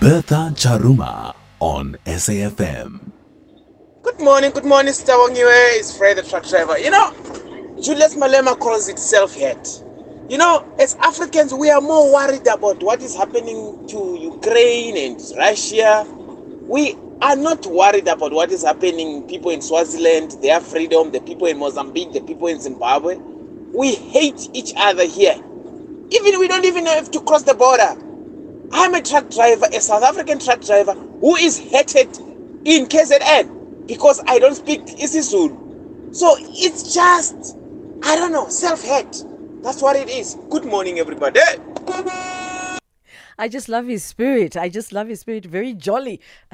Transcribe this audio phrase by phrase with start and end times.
[0.00, 3.12] Bertha Charuma on SAFM.
[4.02, 5.78] Good morning, good morning, Stawongiwe.
[5.78, 6.78] It's Fred the truck driver.
[6.78, 7.12] You know,
[7.82, 9.84] Julius Malema calls it self-hate.
[10.30, 15.20] You know, as Africans, we are more worried about what is happening to Ukraine and
[15.36, 16.06] Russia.
[16.62, 21.46] We are not worried about what is happening people in Swaziland, their freedom, the people
[21.46, 23.16] in Mozambique, the people in Zimbabwe.
[23.16, 25.34] We hate each other here.
[26.10, 27.94] Even we don't even have to cross the border.
[28.72, 32.16] I'm a truck driver, a South African truck driver who is hated
[32.64, 36.14] in KZN because I don't speak isiZulu.
[36.14, 37.56] So it's just,
[38.04, 39.24] I don't know, self-hate.
[39.62, 40.36] That's what it is.
[40.50, 41.40] Good morning, everybody.
[43.38, 44.56] I just love his spirit.
[44.56, 45.46] I just love his spirit.
[45.46, 46.20] Very jolly.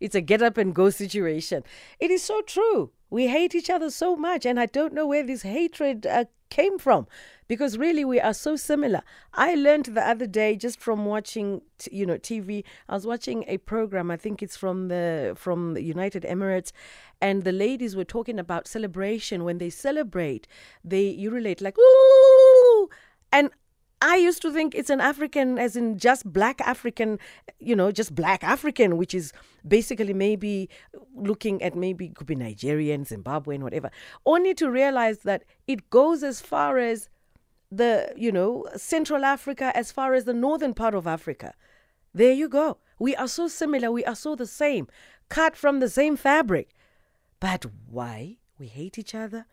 [0.00, 1.62] it's a get up and go situation.
[2.00, 2.90] It is so true.
[3.12, 6.78] We hate each other so much, and I don't know where this hatred uh, came
[6.78, 7.06] from
[7.46, 9.02] because really we are so similar.
[9.34, 12.64] I learned the other day just from watching, you know, TV.
[12.88, 14.10] I was watching a program.
[14.10, 16.72] I think it's from the from the United Emirates,
[17.20, 19.44] and the ladies were talking about celebration.
[19.44, 20.48] When they celebrate,
[20.82, 22.88] they you relate like ooh,
[23.30, 23.50] and
[24.02, 27.20] I used to think it's an African, as in just black African,
[27.60, 29.32] you know, just black African, which is
[29.66, 30.68] basically maybe
[31.14, 33.92] looking at maybe could be Nigerian, Zimbabwean, whatever.
[34.26, 37.08] Only to realize that it goes as far as
[37.70, 41.54] the, you know, Central Africa, as far as the northern part of Africa.
[42.12, 42.78] There you go.
[42.98, 43.92] We are so similar.
[43.92, 44.88] We are so the same,
[45.28, 46.74] cut from the same fabric.
[47.38, 49.46] But why we hate each other?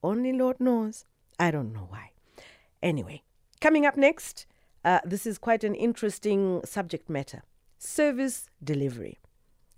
[0.00, 1.06] Only Lord knows.
[1.40, 2.12] I don't know why.
[2.82, 3.24] Anyway.
[3.60, 4.46] Coming up next,
[4.86, 7.42] uh, this is quite an interesting subject matter
[7.76, 9.18] service delivery.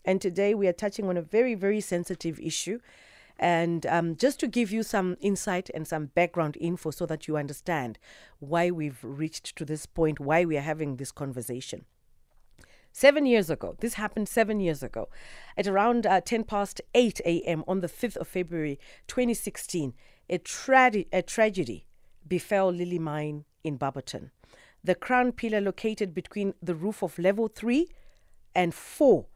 [0.05, 2.79] And today we are touching on a very, very sensitive issue.
[3.39, 7.37] And um, just to give you some insight and some background info so that you
[7.37, 7.99] understand
[8.39, 11.85] why we've reached to this point, why we are having this conversation.
[12.93, 15.09] Seven years ago, this happened seven years ago,
[15.57, 17.65] at around uh, 10 past 8 a.m.
[17.67, 19.95] on the 5th of February 2016,
[20.31, 21.87] a, tra- a tragedy
[22.29, 24.31] befell Lily Mine in Barberton.
[24.85, 27.89] The crown pillar located between the roof of level 3
[28.55, 29.27] and 4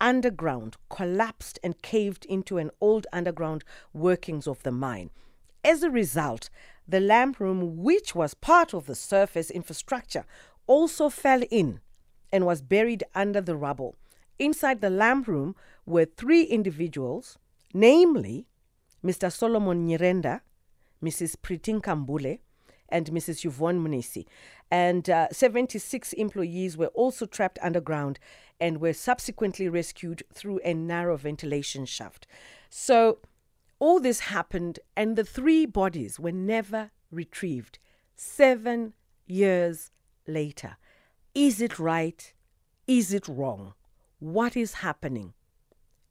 [0.00, 5.10] underground collapsed and caved into an old underground workings of the mine.
[5.64, 6.48] As a result,
[6.88, 10.24] the lamp room, which was part of the surface infrastructure,
[10.66, 11.80] also fell in
[12.32, 13.94] and was buried under the rubble.
[14.38, 15.54] Inside the lamp room
[15.84, 17.38] were three individuals,
[17.74, 18.46] namely
[19.04, 19.30] Mr.
[19.30, 20.40] Solomon Nyirenda,
[21.02, 21.36] Mrs.
[21.40, 22.40] Pretty Nkambule,
[22.90, 23.44] and Mrs.
[23.44, 24.26] Yvonne Mnisi.
[24.70, 28.18] And uh, 76 employees were also trapped underground
[28.60, 32.26] and were subsequently rescued through a narrow ventilation shaft.
[32.68, 33.18] So
[33.78, 37.78] all this happened, and the three bodies were never retrieved
[38.14, 38.92] seven
[39.26, 39.90] years
[40.26, 40.76] later.
[41.34, 42.32] Is it right?
[42.86, 43.72] Is it wrong?
[44.18, 45.32] What is happening?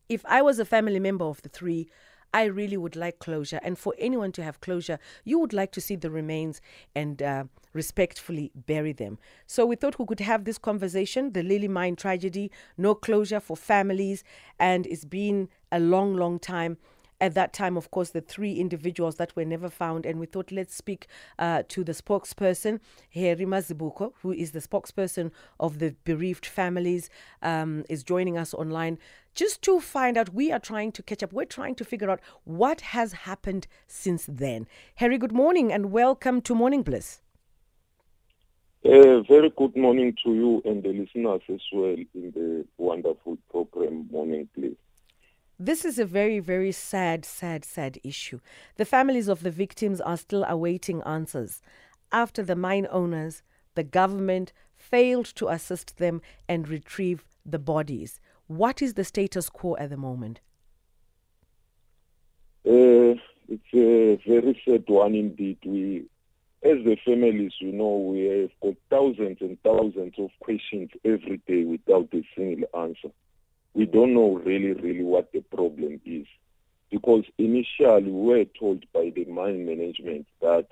[0.10, 1.88] If I was a family member of the three,
[2.34, 3.60] I really would like closure.
[3.64, 6.62] And for anyone to have closure, you would like to see the remains
[6.96, 9.18] and uh, respectfully bury them.
[9.48, 13.58] So we thought we could have this conversation the Lily Mine tragedy, no closure for
[13.58, 14.24] families,
[14.60, 16.78] and it's been a long, long time
[17.22, 20.52] at that time, of course, the three individuals that were never found, and we thought
[20.52, 21.08] let's speak
[21.38, 22.80] uh, to the spokesperson,
[23.14, 27.10] Harry Mazibuko, who is the spokesperson of the bereaved families,
[27.42, 28.98] um, is joining us online
[29.40, 30.34] just to find out.
[30.34, 31.32] We are trying to catch up.
[31.32, 34.68] We're trying to figure out what has happened since then.
[34.96, 37.22] Harry, good morning and welcome to Morning Bliss.
[38.84, 44.10] A very good morning to you and the listeners as well in the wonderful program
[44.12, 44.76] Morning Bliss.
[45.58, 48.42] This is a very, very sad, sad, sad issue.
[48.76, 51.62] The families of the victims are still awaiting answers
[52.12, 53.42] after the mine owners,
[53.76, 58.20] the government, failed to assist them and retrieve the bodies.
[58.50, 60.42] What is the status quo at the moment?
[62.68, 63.16] Uh,
[63.48, 65.60] it's a very sad one indeed.
[65.66, 66.06] We,
[66.62, 71.64] as the families, you know, we have got thousands and thousands of questions every day
[71.64, 73.10] without a single answer
[73.74, 76.26] we don't know really, really what the problem is.
[76.92, 80.68] Because initially we were told by the mine management that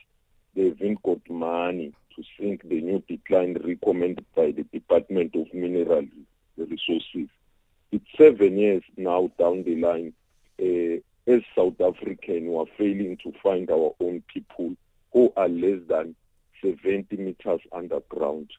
[0.56, 6.08] they haven't got money to sink the new decline recommended by the Department of Mineral
[6.58, 7.30] Resources.
[7.92, 10.14] It's seven years now down the line.
[10.62, 11.00] Uh,
[11.32, 14.76] as South African, we are failing to find our own people
[15.14, 16.16] who are less than
[16.62, 18.50] 70 meters underground.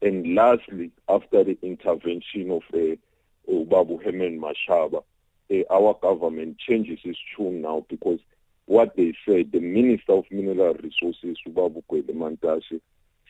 [0.00, 2.98] And lastly, after the intervention of the
[3.46, 5.02] Babu Herman Mashaba,
[5.50, 8.20] uh, our government changes its tune now because
[8.66, 12.80] what they said, the Minister of Mineral Resources, Ubabu Gwede Mantashe,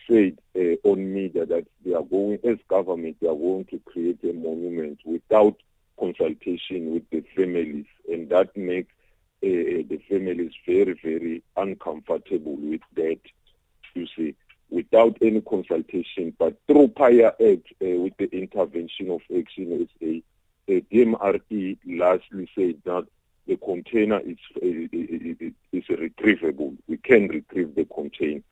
[0.09, 4.19] said uh, on media that they are going, as government, they are going to create
[4.25, 5.57] a monument without
[5.99, 8.93] consultation with the families, and that makes
[9.43, 13.21] uh, the families very, very uncomfortable with that,
[13.95, 14.35] you see,
[14.71, 20.81] without any consultation, but through PAIA Act, uh, with the intervention of Action SA, uh,
[20.93, 23.07] DMRE largely said that
[23.47, 26.77] the container is, uh, is retrievable.
[26.87, 28.43] We can retrieve the container.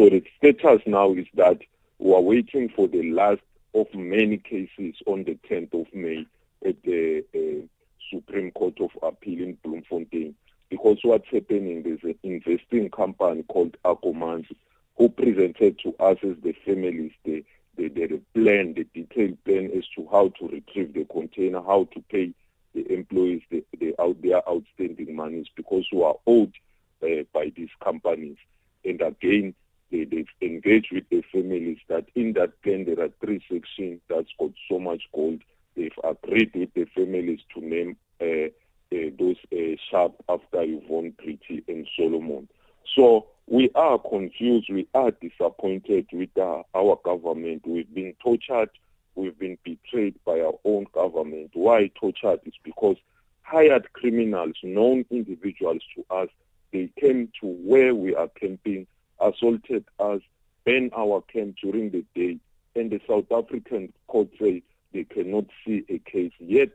[0.00, 1.58] So the status now is that
[1.98, 3.42] we are waiting for the last
[3.74, 6.24] of many cases on the 10th of May
[6.64, 7.66] at the uh,
[8.10, 10.34] Supreme Court of Appeal in Bloemfontein.
[10.70, 14.56] Because what's happening, there's an investing company called Akomanzi
[14.96, 17.44] who presented to us as the families the,
[17.76, 22.02] the, the plan, the detailed plan as to how to retrieve the container, how to
[22.10, 22.32] pay
[22.74, 26.54] the employees the, the out their outstanding monies because we are owed
[27.02, 28.38] uh, by these companies.
[28.82, 29.54] And again,
[29.90, 34.30] they, they've engaged with the families that in that plan there are three sections that's
[34.38, 35.40] got so much gold.
[35.76, 38.50] They've agreed with the families to name uh,
[38.92, 42.48] uh, those uh, sharp after Yvonne Pretty and Solomon.
[42.94, 47.62] So we are confused, we are disappointed with uh, our government.
[47.66, 48.70] We've been tortured,
[49.14, 51.50] we've been betrayed by our own government.
[51.54, 52.40] Why tortured?
[52.44, 52.96] Is because
[53.42, 56.28] hired criminals, known individuals to us,
[56.72, 58.86] they came to where we are camping
[59.20, 60.20] assaulted us,
[60.64, 62.38] banned our camp during the day,
[62.74, 64.62] and the South African court say
[64.92, 66.32] they cannot see a case.
[66.38, 66.70] Yet,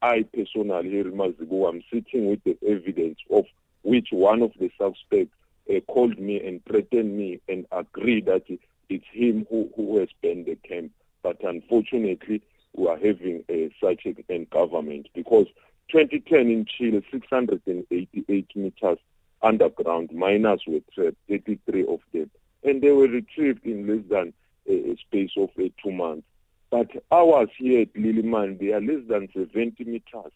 [0.00, 3.44] I personally, in Mazibu, I'm sitting with the evidence of
[3.82, 5.34] which one of the suspects
[5.70, 8.42] uh, called me and threatened me and agreed that
[8.88, 10.92] it's him who, who has banned the camp.
[11.22, 12.42] But unfortunately,
[12.74, 15.46] we are having uh, such a government because
[15.90, 18.98] 2010 in Chile, 688 meters
[19.42, 22.30] underground miners were trapped, 33 of them,
[22.64, 24.32] and they were retrieved in less than
[24.68, 26.26] a, a space of uh, two months.
[26.70, 30.32] But ours here at Lily Mine, they are less than 70 meters.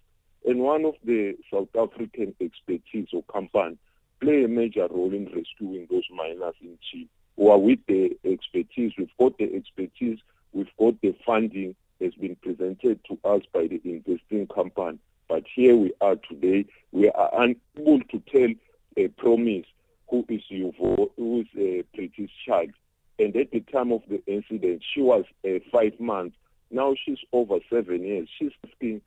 [0.47, 3.79] And one of the South African expertise or company
[4.21, 7.09] play a major role in rescuing those miners in Chile.
[7.37, 10.19] Who are with the expertise, we've got the expertise,
[10.53, 14.99] we've got the funding has been presented to us by the investing company.
[15.29, 18.49] But here we are today, we are unable to tell
[18.97, 19.67] a promise
[20.09, 22.71] who is Yuvo, who is a Pretty's child.
[23.19, 26.37] And at the time of the incident, she was uh, five months.
[26.71, 28.29] Now she's over seven years.
[28.39, 29.01] She's asking,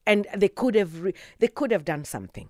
[0.05, 2.50] and they could have re- they could have done something.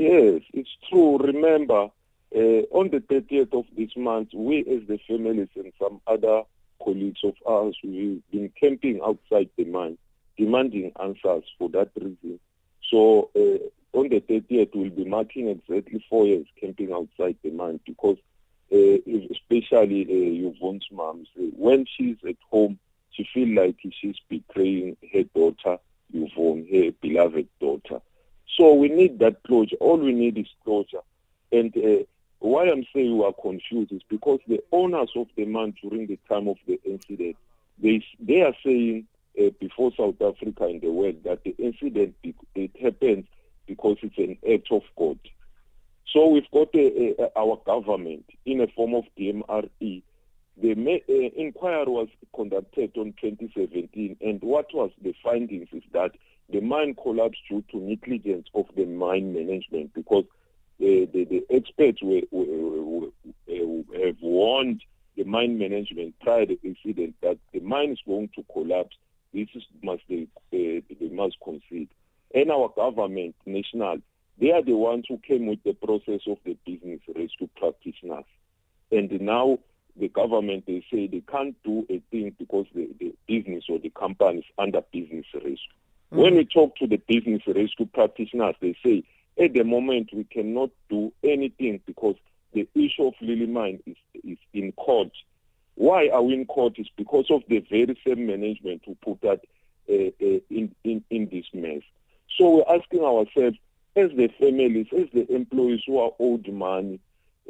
[0.00, 1.18] Yes, it's true.
[1.18, 1.90] Remember,
[2.34, 6.44] uh, on the 30th of this month, we as the families and some other
[6.82, 9.98] colleagues of ours, we've been camping outside the mine,
[10.38, 12.40] demanding answers for that reason.
[12.90, 17.78] So uh, on the 30th, we'll be marking exactly four years camping outside the mine
[17.84, 18.16] because
[18.72, 18.96] uh,
[19.30, 22.78] especially uh, Yvonne's mom, when she's at home,
[23.10, 25.76] she feels like she's betraying her daughter,
[26.14, 28.00] Yvonne, her beloved daughter.
[28.56, 29.76] So we need that closure.
[29.80, 31.02] All we need is closure.
[31.52, 32.04] And uh,
[32.40, 36.18] why I'm saying we are confused is because the owners of the man during the
[36.28, 37.36] time of the incident,
[37.78, 39.06] they they are saying
[39.38, 43.26] uh, before South Africa and the world that the incident it happened
[43.66, 45.18] because it's an act of God.
[46.12, 50.02] So we've got a, a, our government in a form of DMRE.
[50.60, 56.12] The uh, inquiry was conducted on 2017, and what was the findings is that
[56.52, 60.24] the mine collapsed due to negligence of the mine management because
[60.78, 63.10] the, the, the experts were, were,
[63.46, 64.82] were, have warned
[65.16, 68.96] the mine management prior to the incident that the mine is going to collapse.
[69.32, 71.88] This is, must they, uh, they must concede.
[72.34, 73.98] And our government, national,
[74.40, 78.24] they are the ones who came with the process of the business rescue practitioners.
[78.90, 79.58] And now
[79.96, 83.90] the government, they say they can't do a thing because the, the business or the
[83.90, 85.58] company is under business rescue.
[86.12, 86.22] Mm-hmm.
[86.22, 89.04] When we talk to the business rescue practitioners, they say
[89.38, 92.16] at the moment we cannot do anything because
[92.52, 95.10] the issue of Lily Mine is, is in court.
[95.76, 96.78] Why are we in court?
[96.78, 99.40] Is because of the very same management who put that
[99.88, 101.82] uh, uh, in, in, in this mess.
[102.36, 103.56] So we're asking ourselves,
[103.96, 107.00] as the families, as the employees who are owed money,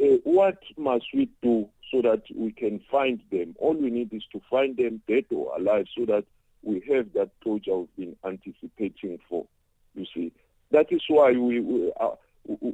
[0.01, 3.57] uh, what must we do so that we can find them?
[3.59, 6.25] All we need is to find them dead or alive so that
[6.63, 9.47] we have that project I've been anticipating for.
[9.95, 10.33] You see,
[10.71, 12.19] that is why we, we, uh, are,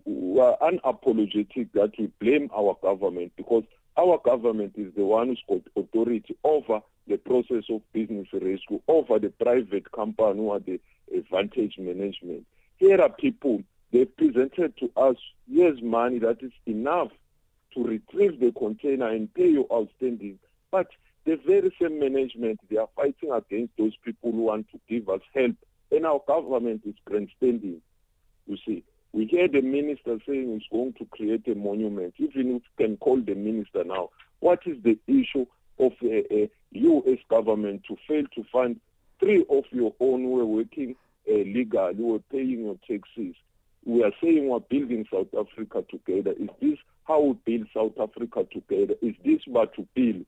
[0.04, 3.64] we are unapologetic that we blame our government because
[3.96, 9.18] our government is the one who's got authority over the process of business rescue, over
[9.18, 10.80] the private company are the
[11.16, 12.44] advantage management.
[12.78, 13.62] Here are people,
[13.92, 15.16] they've presented to us,
[15.50, 17.10] here's money that is enough
[17.74, 20.38] to retrieve the container and pay your outstanding.
[20.70, 20.88] But
[21.26, 25.20] the very same management, they are fighting against those people who want to give us
[25.34, 25.56] help.
[25.90, 27.82] And our government is grandstanding.
[28.46, 32.14] You see, we hear the minister saying he's going to create a monument.
[32.18, 35.46] Even if you can call the minister now, what is the issue
[35.78, 37.18] of a, a U.S.
[37.28, 38.80] government to fail to fund
[39.18, 40.94] three of your own who are working
[41.28, 43.34] uh, legal, who are paying your taxes?
[43.84, 46.32] We are saying we're building South Africa together.
[46.32, 48.94] Is this how we build South Africa together?
[49.00, 50.26] Is this what to build?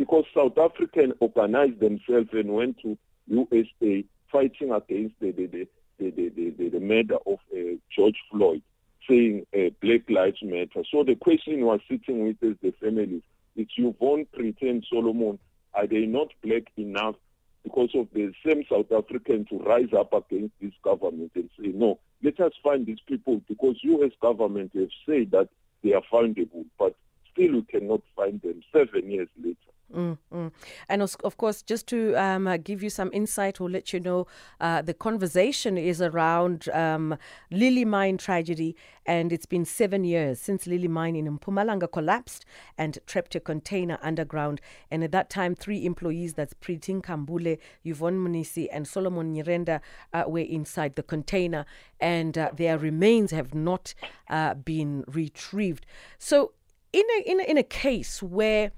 [0.00, 4.02] Because South Africans organized themselves and went to USA
[4.32, 8.62] fighting against the, the, the the, the, the, murder of uh, George Floyd,
[9.06, 10.84] saying uh, Black Lives Matter.
[10.90, 13.20] So the question was sitting with is the families.
[13.56, 15.38] It's Yvonne Pretend Solomon.
[15.74, 17.16] Are they not black enough
[17.62, 21.98] because of the same South African to rise up against this government and say, no,
[22.22, 24.12] let us find these people because U.S.
[24.22, 25.50] government have said that
[25.84, 26.96] they are findable, but
[27.30, 29.56] still we cannot find them seven years later.
[29.94, 30.52] Mm, mm.
[30.88, 34.26] And of course, just to um, uh, give you some insight, we'll let you know
[34.60, 37.16] uh, the conversation is around um,
[37.50, 42.44] Lily Mine tragedy, and it's been seven years since Lily Mine in Mpumalanga collapsed
[42.78, 44.60] and trapped a container underground.
[44.92, 49.80] And at that time, three employees, that's Pretty Nkambule, Yvonne Mnisi, and Solomon Nyirenda,
[50.12, 51.66] uh, were inside the container,
[51.98, 53.94] and uh, their remains have not
[54.28, 55.84] uh, been retrieved.
[56.18, 56.52] So,
[56.92, 58.72] in a, in a, in a case where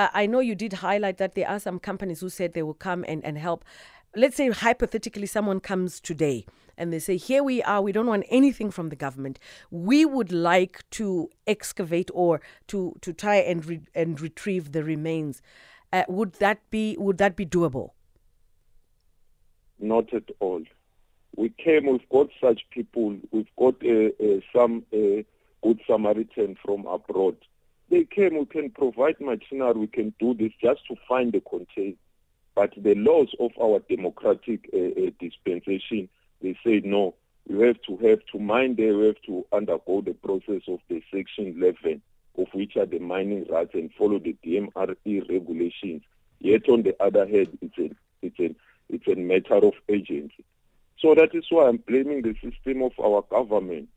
[0.00, 2.72] uh, I know you did highlight that there are some companies who said they will
[2.88, 3.64] come and, and help.
[4.16, 6.46] Let's say, hypothetically, someone comes today
[6.78, 9.38] and they say, Here we are, we don't want anything from the government.
[9.70, 15.42] We would like to excavate or to, to try and, re- and retrieve the remains.
[15.92, 17.90] Uh, would that be would that be doable?
[19.80, 20.62] Not at all.
[21.36, 25.22] We came, we've got such people, we've got uh, uh, some uh,
[25.62, 27.36] good Samaritan from abroad
[27.90, 31.96] they came, we can provide machinery, we can do this just to find the container.
[32.54, 36.08] But the laws of our democratic uh, uh, dispensation,
[36.40, 37.14] they say no,
[37.48, 41.02] you have to have to mine there, you have to undergo the process of the
[41.12, 42.00] Section 11,
[42.38, 46.02] of which are the mining rights and follow the DMRE regulations.
[46.38, 47.90] Yet on the other hand, it's a,
[48.22, 48.54] it's a,
[48.88, 50.44] it's a matter of agency.
[51.00, 53.88] So that is why I'm blaming the system of our government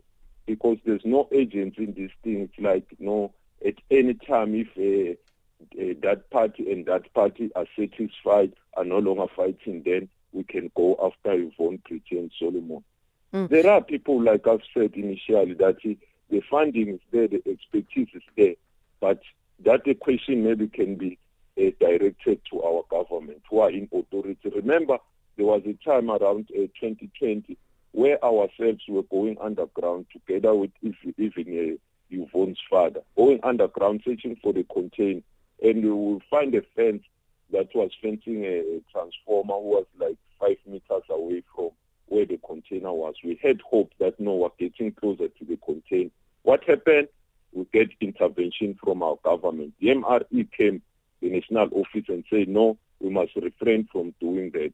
[0.46, 2.50] because there's no agency in this thing.
[2.50, 3.34] It's like no
[3.66, 5.14] at any time if uh,
[5.82, 10.72] uh, that party and that party are satisfied, are no longer fighting, then we can
[10.76, 12.84] go after Yvonne Pretty and Solomon.
[13.34, 13.50] Mm.
[13.50, 15.78] There are people, like I've said initially, that
[16.30, 18.56] the funding is there, the expertise is there,
[19.00, 19.22] but
[19.64, 21.18] that the question maybe can be
[21.58, 24.50] uh, directed to our government who are in authority.
[24.56, 24.98] Remember,
[25.38, 27.58] there was a time around uh, 2020
[27.92, 31.78] where ourselves were going underground together with even
[32.14, 35.22] Yvonne's father, going underground searching for the container.
[35.62, 37.04] And we will find a fence
[37.52, 41.70] that was fencing a, a transformer who was like five meters away from
[42.08, 43.16] where the container was.
[43.24, 46.10] We had hope that no, we're getting closer to the container.
[46.44, 47.08] What happened?
[47.54, 49.74] We get intervention from our government.
[49.80, 50.82] The MRE came,
[51.22, 54.74] the national office, and said, no, we must refrain from doing that.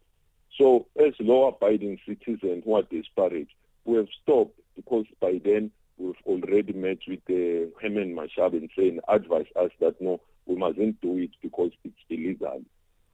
[0.57, 3.47] So as law-abiding citizens who are desperate,
[3.85, 8.99] we have stopped because by then we've already met with uh, Herman Mashab and saying,
[9.07, 12.61] advise us that no, we mustn't do it because it's illegal.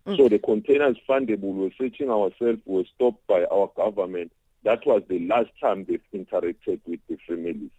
[0.07, 0.17] Mm.
[0.17, 1.53] So the container is fundable.
[1.53, 2.59] We're searching ourselves.
[2.65, 4.31] We were stopped by our government.
[4.63, 7.71] That was the last time they've interacted with the families.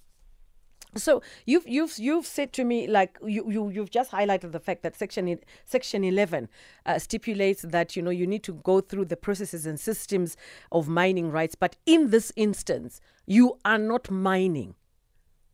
[0.95, 4.83] So you've you've you've said to me like you, you you've just highlighted the fact
[4.83, 6.49] that section section 11
[6.87, 10.39] uh, stipulates that you know you need to go through the processes and systems
[10.73, 14.75] of mining rights but in this instance you are not mining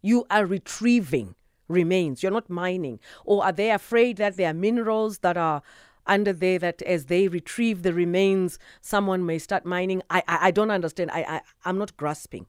[0.02, 1.34] you are retrieving
[1.68, 5.62] remains you're not mining or are they afraid that there are minerals that are
[6.06, 10.50] under there that as they retrieve the remains someone may start mining i i, I
[10.50, 12.46] don't understand i i i'm not grasping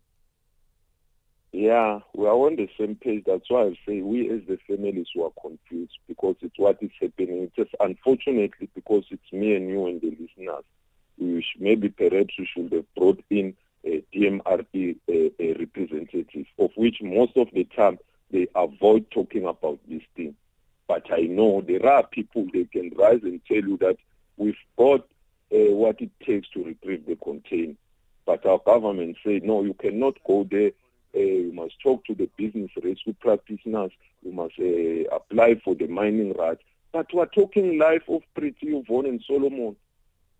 [1.56, 3.26] yeah, we are on the same page.
[3.28, 6.90] That's why I say we as the families who are confused because it's what is
[7.00, 7.44] happening.
[7.44, 10.64] It's just unfortunately because it's me and you and the listeners.
[11.20, 17.36] We maybe perhaps we should have brought in DMRE a, a representative, of which most
[17.38, 17.98] of the time
[18.32, 20.36] they avoid talking about this thing.
[20.88, 23.98] But I know there are people they can rise and tell you that
[24.38, 25.02] we've got
[25.54, 27.74] uh, what it takes to retrieve the container.
[28.26, 30.72] But our government said, no, you cannot go there
[31.16, 33.92] uh, you must talk to the business rescue practitioners,
[34.24, 36.64] you must uh, apply for the mining rights.
[36.92, 39.76] But we're talking life of Pretty Yvonne and Solomon.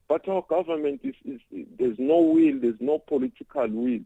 [0.08, 1.40] But our government is, is,
[1.80, 4.02] there's no will, there's no political will,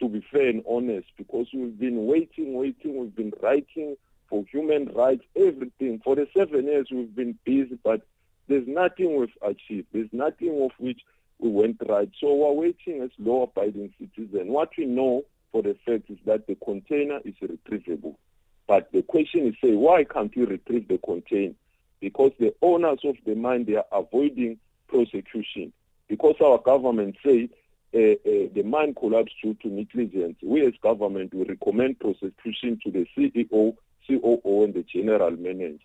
[0.00, 3.96] to be fair and honest, because we've been waiting, waiting, we've been writing
[4.28, 6.00] for human rights, everything.
[6.02, 8.02] For the seven years we've been busy, but
[8.48, 9.88] there's nothing we've achieved.
[9.92, 11.00] There's nothing of which
[11.38, 12.10] we went right.
[12.18, 14.50] So we're waiting as law-abiding citizens.
[14.50, 18.16] What we know for the fact is that the container is retrievable.
[18.66, 21.54] But the question is, say, why can't you retrieve the container?
[22.00, 24.58] Because the owners of the mine, they are avoiding
[24.90, 25.72] prosecution.
[26.08, 27.48] Because our government say
[27.94, 30.36] uh, uh, the mine collapsed due to negligence.
[30.42, 35.78] We as government, we recommend prosecution to the CEO, COO, and the general manager.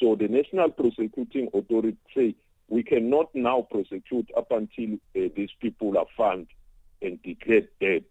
[0.00, 2.36] So the National Prosecuting Authority say
[2.68, 6.46] we cannot now prosecute up until uh, these people are found
[7.02, 8.04] and declared dead.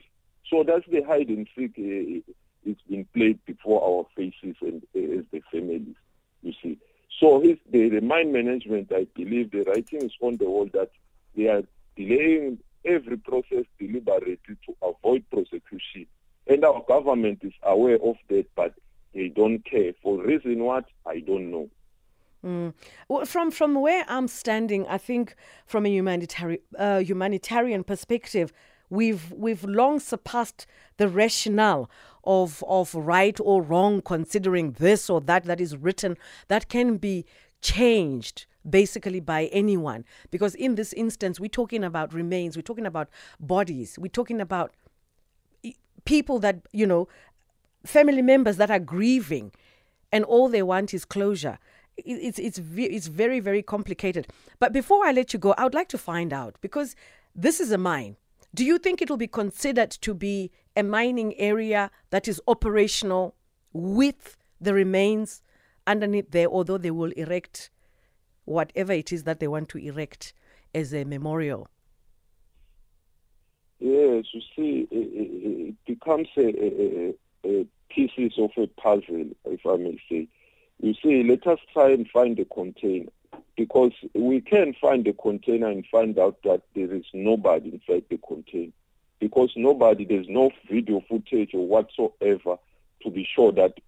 [0.49, 2.33] So that's the hide and seek uh,
[2.65, 5.95] it's been played before our faces and as the families,
[6.41, 6.77] you see.
[7.19, 10.91] So the, the mine management, I believe the writing is on the wall that
[11.35, 11.63] they are
[11.95, 16.05] delaying every process deliberately to avoid prosecution.
[16.45, 18.73] And our government is aware of that, but
[19.13, 19.93] they don't care.
[20.03, 21.69] For reason what, I don't know.
[22.45, 22.73] Mm.
[23.09, 28.53] Well, from from where I'm standing, I think from a humanitarian uh, humanitarian perspective,
[28.89, 31.89] We've we've long surpassed the rationale
[32.27, 36.17] of of right or wrong, considering this or that that is written
[36.49, 37.25] that can be
[37.61, 40.03] changed basically by anyone.
[40.29, 43.09] Because in this instance, we're talking about remains, we're talking about
[43.39, 44.73] bodies, we're talking about
[46.05, 47.07] people that you know,
[47.85, 49.51] family members that are grieving,
[50.11, 51.57] and all they want is closure
[51.97, 54.27] it's it's it's very very complicated.
[54.59, 56.95] But before I let you go, I would like to find out because
[57.35, 58.17] this is a mine.
[58.53, 63.35] Do you think it will be considered to be a mining area that is operational
[63.73, 65.41] with the remains
[65.85, 67.69] underneath there, although they will erect
[68.45, 70.33] whatever it is that they want to erect
[70.73, 71.67] as a memorial?
[73.79, 77.13] Yes, you see, it, becomes a, a,
[77.45, 80.27] a pieces of a puzzle, if I may say.
[80.81, 83.11] You see, let us try and find the container
[83.57, 88.19] because we can find the container and find out that there is nobody inside the
[88.19, 88.71] container.
[89.19, 92.57] Because nobody, there's no video footage or whatsoever
[93.01, 93.79] to be sure that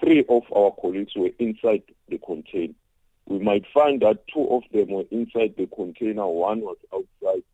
[0.00, 2.72] three of our colleagues were inside the container.
[3.26, 7.44] We might find that two of them were inside the container, one was outside,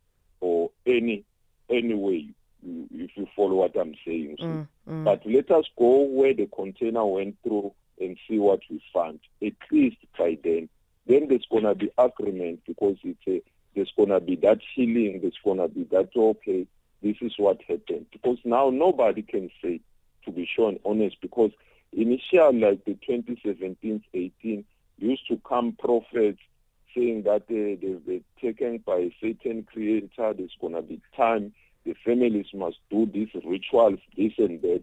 [0.41, 1.25] or any
[1.69, 2.29] any way,
[2.63, 4.37] if you follow what I'm saying.
[4.41, 5.05] Mm, mm.
[5.05, 9.19] But let us go where the container went through and see what we find.
[9.45, 10.69] At least by then,
[11.07, 13.43] then there's going to be agreement because it's a,
[13.75, 16.67] there's going to be that healing, there's going to be that, okay,
[17.03, 18.07] this is what happened.
[18.11, 19.81] Because now nobody can say,
[20.25, 21.51] to be shown honest, because
[21.93, 24.65] initially, like the 2017, 18,
[24.99, 26.41] used to come prophets
[26.95, 31.53] saying that uh, they've been taken by a certain creator, there's going to be time,
[31.85, 34.83] the families must do these rituals, this and that.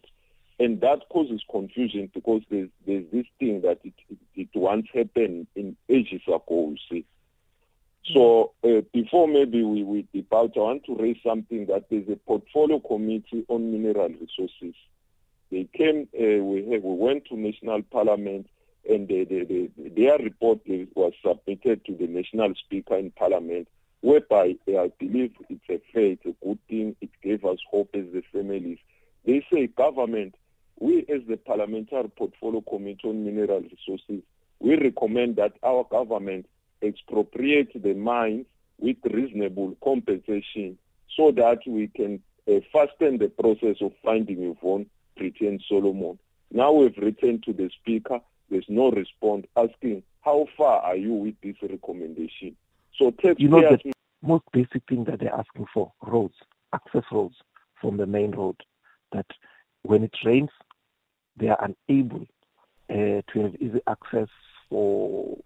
[0.60, 5.48] And that causes confusion because there's, there's this thing that it, it, it once happened
[5.56, 7.06] in ages ago, you see.
[8.14, 12.18] So uh, before maybe we, we depart, I want to raise something that there's a
[12.18, 14.76] portfolio committee on mineral resources.
[15.50, 18.48] They came, uh, we, we went to national parliament
[18.90, 20.60] and they, they, their report
[20.96, 23.68] was submitted to the national speaker in parliament
[24.04, 26.96] whereby uh, I believe it's a fair, it's a good thing.
[27.00, 28.78] It gave us hope as the families.
[29.26, 30.36] They say government,
[30.80, 34.24] we as the Parliamentary Portfolio Committee on Mineral Resources,
[34.60, 36.46] we recommend that our government
[36.82, 38.46] expropriate the mines
[38.80, 40.78] with reasonable compensation
[41.16, 46.20] so that we can uh, fasten the process of finding Yvonne Pretend Solomon.
[46.52, 51.36] Now we've written to the Speaker, there's no response asking, how far are you with
[51.42, 52.56] this recommendation?
[52.98, 53.40] So taxpayers...
[53.40, 56.36] You know, the most basic thing that they're asking for, roads,
[56.74, 57.36] access roads
[57.80, 58.56] from the main road,
[59.12, 59.26] that
[59.84, 60.50] when it rains,
[61.38, 62.26] they are unable
[62.90, 64.28] uh, to have easy access
[64.70, 65.38] for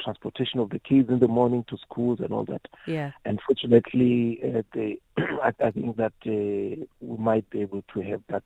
[0.00, 2.66] transportation of the kids in the morning to schools and all that.
[2.86, 3.12] Yeah.
[3.24, 8.44] Unfortunately, uh, they, I, I, think that uh, we might be able to have that,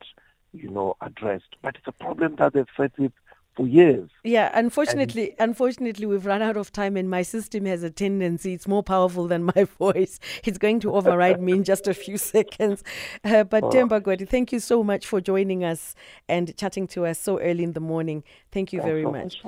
[0.52, 1.56] you know, addressed.
[1.62, 3.12] But it's a problem that they've faced with
[3.54, 4.10] for years.
[4.24, 8.52] Yeah, unfortunately, and unfortunately, we've run out of time, and my system has a tendency.
[8.52, 10.18] It's more powerful than my voice.
[10.42, 12.82] It's going to override me in just a few seconds.
[13.24, 13.70] Uh, but oh.
[13.70, 15.94] Themba Godi, thank you so much for joining us
[16.28, 18.24] and chatting to us so early in the morning.
[18.50, 19.42] Thank you very much.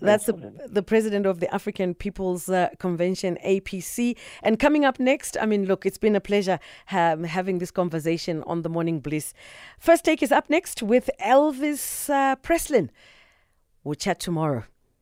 [0.00, 4.16] That's the, the president of the African People's uh, Convention, APC.
[4.42, 6.60] And coming up next, I mean, look, it's been a pleasure
[6.92, 9.34] um, having this conversation on the Morning Bliss.
[9.78, 12.90] First take is up next with Elvis uh, Preslin.
[13.84, 14.64] We'll chat tomorrow.